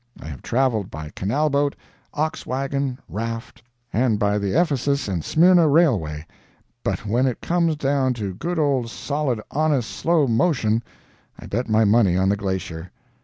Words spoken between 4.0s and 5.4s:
by the Ephesus and